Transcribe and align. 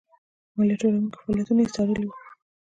مالیه 0.55 0.77
ټولوونکو 0.81 1.17
فعالیتونه 1.23 1.61
یې 1.63 1.73
څارلي 1.75 2.03
وو. 2.07 2.13